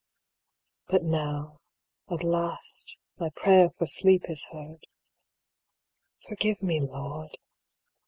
But 0.87 1.03
now, 1.03 1.59
at 2.09 2.23
last, 2.23 2.97
my 3.19 3.29
prayer 3.29 3.69
for 3.69 3.85
sleep 3.85 4.31
is 4.31 4.45
heard: 4.47 4.87
Forgive 6.27 6.63
me. 6.63 6.79
Lord 6.79 7.37